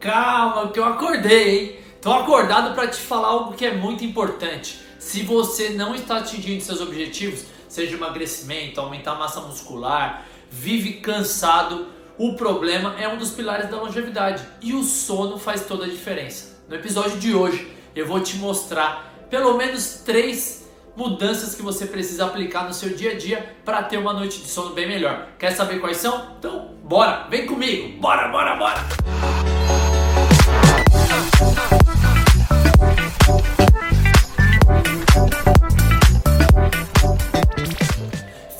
[0.00, 1.76] Calma, que eu acordei, hein?
[2.00, 4.80] Tô acordado para te falar algo que é muito importante.
[4.98, 11.88] Se você não está atingindo seus objetivos, seja emagrecimento, aumentar a massa muscular, vive cansado,
[12.16, 16.58] o problema é um dos pilares da longevidade e o sono faz toda a diferença.
[16.66, 22.24] No episódio de hoje, eu vou te mostrar pelo menos três mudanças que você precisa
[22.24, 25.28] aplicar no seu dia a dia para ter uma noite de sono bem melhor.
[25.38, 26.36] Quer saber quais são?
[26.38, 28.00] Então, bora, vem comigo.
[28.00, 29.09] Bora, bora, bora.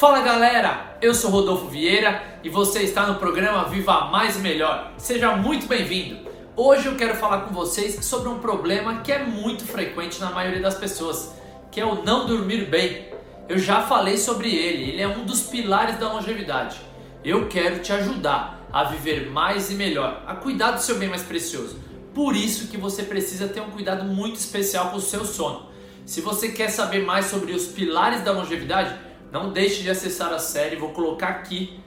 [0.00, 4.94] Fala galera, eu sou Rodolfo Vieira e você está no programa Viva Mais e Melhor.
[4.96, 6.26] Seja muito bem-vindo.
[6.56, 10.62] Hoje eu quero falar com vocês sobre um problema que é muito frequente na maioria
[10.62, 11.34] das pessoas,
[11.70, 13.08] que é o não dormir bem.
[13.46, 16.80] Eu já falei sobre ele, ele é um dos pilares da longevidade.
[17.22, 21.24] Eu quero te ajudar a viver mais e melhor, a cuidar do seu bem mais
[21.24, 21.78] precioso.
[22.14, 25.68] Por isso que você precisa ter um cuidado muito especial com o seu sono.
[26.06, 30.38] Se você quer saber mais sobre os pilares da longevidade, não deixe de acessar a
[30.38, 31.80] série, vou colocar aqui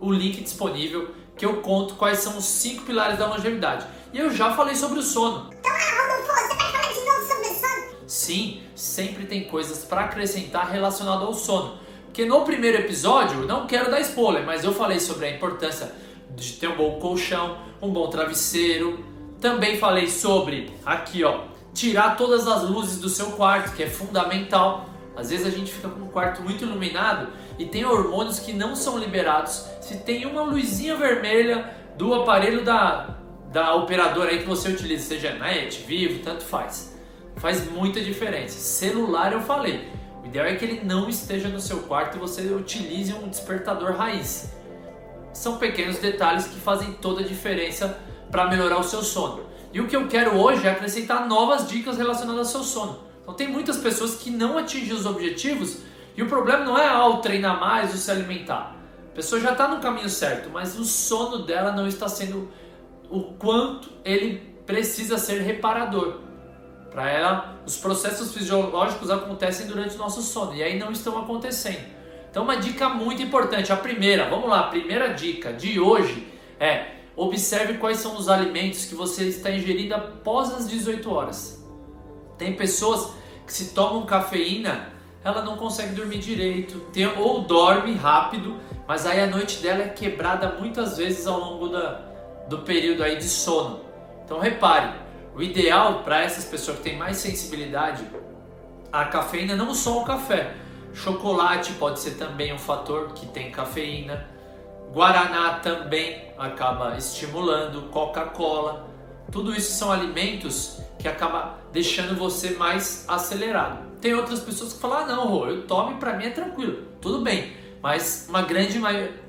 [0.00, 3.86] o link disponível que eu conto quais são os cinco pilares da longevidade.
[4.12, 5.50] E eu já falei sobre o sono.
[5.52, 7.98] Então, ah, Rodolfo, você vai falar de novo sobre o sono?
[8.06, 11.78] Sim, sempre tem coisas para acrescentar relacionado ao sono.
[12.06, 15.92] Porque no primeiro episódio, não quero dar spoiler, mas eu falei sobre a importância
[16.34, 19.04] de ter um bom colchão, um bom travesseiro.
[19.40, 24.86] Também falei sobre, aqui ó, tirar todas as luzes do seu quarto, que é fundamental.
[25.18, 27.26] Às vezes a gente fica com um quarto muito iluminado
[27.58, 29.66] e tem hormônios que não são liberados.
[29.80, 33.18] Se tem uma luzinha vermelha do aparelho da,
[33.52, 36.96] da operadora aí que você utiliza, seja net, vivo, tanto faz.
[37.36, 38.60] Faz muita diferença.
[38.60, 39.88] Celular eu falei.
[40.22, 43.96] O ideal é que ele não esteja no seu quarto e você utilize um despertador
[43.96, 44.52] raiz.
[45.32, 47.98] São pequenos detalhes que fazem toda a diferença
[48.30, 49.46] para melhorar o seu sono.
[49.72, 53.08] E o que eu quero hoje é acrescentar novas dicas relacionadas ao seu sono.
[53.28, 55.82] Então tem muitas pessoas que não atingem os objetivos
[56.16, 58.74] e o problema não é ao treinar mais ou se alimentar.
[59.12, 62.50] A pessoa já está no caminho certo, mas o sono dela não está sendo
[63.10, 66.20] o quanto ele precisa ser reparador.
[66.90, 71.84] Para ela, os processos fisiológicos acontecem durante o nosso sono e aí não estão acontecendo.
[72.30, 76.26] Então, uma dica muito importante, a primeira, vamos lá, a primeira dica de hoje
[76.58, 81.58] é observe quais são os alimentos que você está ingerindo após as 18 horas.
[82.38, 83.12] Tem pessoas
[83.46, 84.92] que se tomam cafeína,
[85.24, 88.56] ela não consegue dormir direito, tem, ou dorme rápido,
[88.86, 92.00] mas aí a noite dela é quebrada muitas vezes ao longo da,
[92.48, 93.80] do período aí de sono.
[94.24, 94.92] Então repare,
[95.34, 98.06] o ideal para essas pessoas que têm mais sensibilidade
[98.92, 100.54] à cafeína não só o café,
[100.94, 104.28] chocolate pode ser também um fator que tem cafeína,
[104.92, 108.88] guaraná também acaba estimulando, Coca-Cola,
[109.30, 113.86] tudo isso são alimentos que acaba deixando você mais acelerado.
[114.00, 116.82] Tem outras pessoas que falam: "Ah, não, Rô, eu tomo e para mim é tranquilo".
[117.00, 117.52] Tudo bem,
[117.82, 118.78] mas uma grande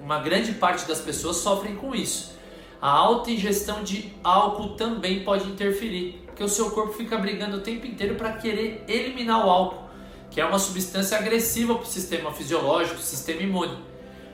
[0.01, 2.37] uma grande parte das pessoas sofrem com isso.
[2.81, 7.61] A alta ingestão de álcool também pode interferir, porque o seu corpo fica brigando o
[7.61, 9.89] tempo inteiro para querer eliminar o álcool,
[10.31, 13.77] que é uma substância agressiva para o sistema fisiológico, sistema imune.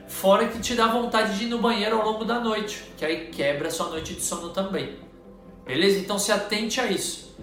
[0.06, 3.26] Fora que te dá vontade de ir no banheiro ao longo da noite, que aí
[3.26, 5.05] quebra a sua noite de sono também.
[5.66, 5.98] Beleza?
[5.98, 7.34] Então se atente a isso.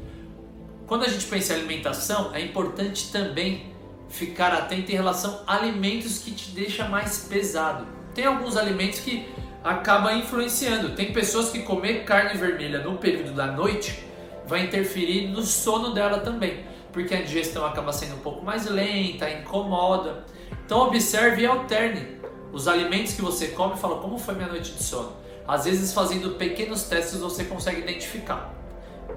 [0.87, 3.73] Quando a gente pensa em alimentação, é importante também
[4.09, 7.85] ficar atento em relação a alimentos que te deixam mais pesado.
[8.13, 9.27] Tem alguns alimentos que
[9.63, 10.95] acaba influenciando.
[10.95, 14.03] Tem pessoas que comer carne vermelha no período da noite
[14.45, 19.29] vai interferir no sono dela também, porque a digestão acaba sendo um pouco mais lenta,
[19.29, 20.25] incomoda.
[20.65, 22.19] Então observe e alterne
[22.51, 25.13] os alimentos que você come e fala como foi minha noite de sono.
[25.47, 28.53] Às vezes fazendo pequenos testes você consegue identificar.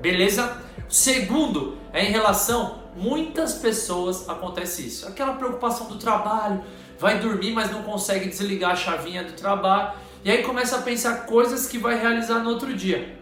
[0.00, 0.60] Beleza?
[0.88, 5.06] Segundo, é em relação muitas pessoas acontece isso.
[5.06, 6.62] Aquela preocupação do trabalho,
[6.98, 9.92] vai dormir mas não consegue desligar a chavinha do trabalho
[10.24, 13.16] e aí começa a pensar coisas que vai realizar no outro dia.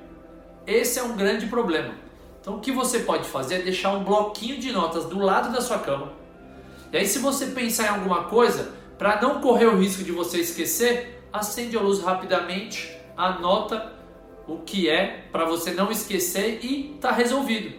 [0.67, 1.95] Esse é um grande problema.
[2.41, 5.61] Então o que você pode fazer é deixar um bloquinho de notas do lado da
[5.61, 6.13] sua cama.
[6.93, 10.39] E aí se você pensar em alguma coisa, para não correr o risco de você
[10.39, 13.93] esquecer, acende a luz rapidamente, anota
[14.47, 17.75] o que é para você não esquecer e tá resolvido.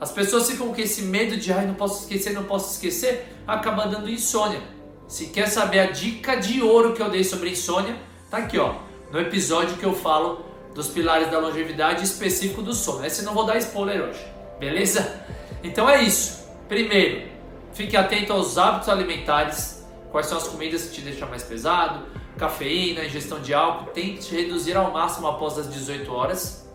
[0.00, 3.86] As pessoas ficam com esse medo de ai, não posso esquecer, não posso esquecer, acaba
[3.86, 4.62] dando insônia.
[5.08, 7.96] Se quer saber a dica de ouro que eu dei sobre insônia,
[8.30, 8.74] Tá aqui, ó,
[9.10, 10.44] no episódio que eu falo
[10.74, 13.06] dos pilares da longevidade específico do sono.
[13.06, 14.22] Esse não vou dar spoiler hoje,
[14.60, 15.24] beleza?
[15.64, 16.46] Então é isso.
[16.68, 17.26] Primeiro,
[17.72, 19.82] fique atento aos hábitos alimentares.
[20.10, 22.04] Quais são as comidas que te deixam mais pesado?
[22.38, 23.90] Cafeína, ingestão de álcool.
[23.90, 26.66] Tente reduzir ao máximo após as 18 horas.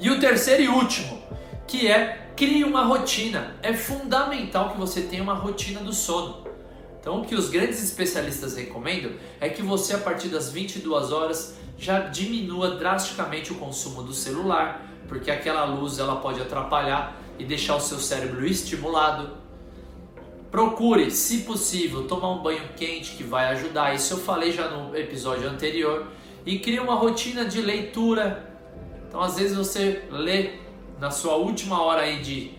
[0.00, 1.20] E o terceiro e último,
[1.66, 3.56] que é crie uma rotina.
[3.62, 6.46] É fundamental que você tenha uma rotina do sono.
[7.00, 11.56] Então, o que os grandes especialistas recomendam é que você, a partir das 22 horas,
[11.76, 17.76] já diminua drasticamente o consumo do celular, porque aquela luz ela pode atrapalhar e deixar
[17.76, 19.30] o seu cérebro estimulado.
[20.50, 23.94] Procure, se possível, tomar um banho quente que vai ajudar.
[23.94, 26.06] Isso eu falei já no episódio anterior.
[26.46, 28.50] E crie uma rotina de leitura.
[29.06, 30.52] Então, às vezes você lê
[30.98, 32.52] na sua última hora aí de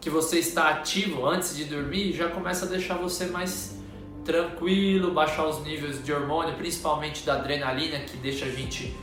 [0.00, 3.76] que você está ativo antes de dormir, já começa a deixar você mais
[4.24, 8.94] tranquilo, baixar os níveis de hormônio, principalmente da adrenalina que deixa a gente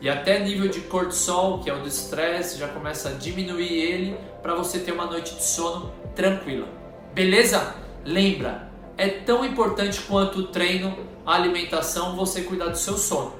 [0.00, 4.16] e até nível de cortisol, que é o do estresse, já começa a diminuir ele
[4.42, 6.79] para você ter uma noite de sono tranquila.
[7.12, 7.74] Beleza?
[8.04, 10.96] Lembra, é tão importante quanto o treino,
[11.26, 13.34] a alimentação, você cuidar do seu sono.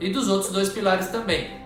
[0.00, 1.60] E dos outros dois pilares também.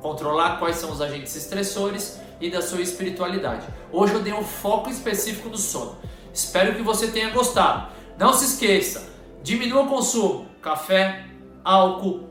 [0.00, 3.66] Controlar quais são os agentes estressores e da sua espiritualidade.
[3.90, 5.96] Hoje eu dei um foco específico no sono.
[6.32, 7.92] Espero que você tenha gostado.
[8.18, 9.08] Não se esqueça,
[9.42, 11.24] diminua o consumo, café,
[11.64, 12.28] álcool,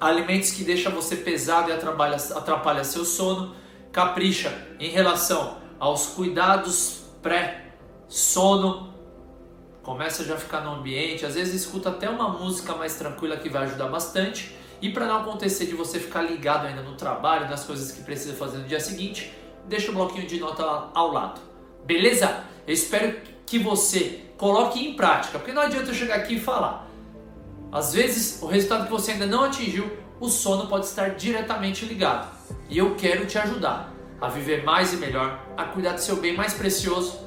[0.00, 3.54] alimentos que deixam você pesado e atrapalha, atrapalha seu sono,
[3.92, 7.04] capricha em relação aos cuidados
[8.08, 8.92] pré-sono,
[9.82, 13.48] começa já a ficar no ambiente, às vezes escuta até uma música mais tranquila que
[13.48, 14.54] vai ajudar bastante.
[14.80, 18.34] E para não acontecer de você ficar ligado ainda no trabalho, nas coisas que precisa
[18.34, 19.32] fazer no dia seguinte,
[19.66, 21.40] deixa o bloquinho de nota ao lado.
[21.84, 22.44] Beleza?
[22.66, 26.88] Eu espero que você coloque em prática, porque não adianta eu chegar aqui e falar.
[27.72, 29.90] Às vezes, o resultado que você ainda não atingiu,
[30.20, 32.32] o sono pode estar diretamente ligado.
[32.68, 36.36] E eu quero te ajudar a viver mais e melhor, a cuidar do seu bem
[36.36, 37.23] mais precioso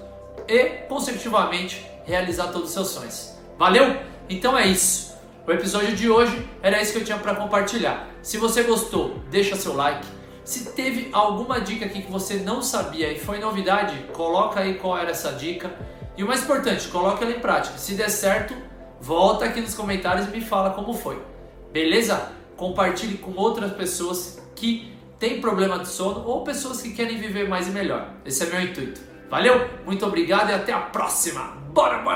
[0.47, 3.33] e, consecutivamente, realizar todos os seus sonhos.
[3.57, 3.97] Valeu?
[4.29, 5.15] Então é isso.
[5.45, 8.07] O episódio de hoje era isso que eu tinha para compartilhar.
[8.21, 10.05] Se você gostou, deixa seu like.
[10.43, 14.97] Se teve alguma dica aqui que você não sabia e foi novidade, coloca aí qual
[14.97, 15.71] era essa dica.
[16.17, 17.77] E o mais importante, coloque ela em prática.
[17.77, 18.53] Se der certo,
[18.99, 21.21] volta aqui nos comentários e me fala como foi.
[21.71, 22.31] Beleza?
[22.55, 27.67] Compartilhe com outras pessoas que têm problema de sono ou pessoas que querem viver mais
[27.67, 28.09] e melhor.
[28.25, 29.06] Esse é meu intuito.
[29.29, 31.41] Valeu, muito obrigado e até a próxima.
[31.73, 32.15] Bora, bora!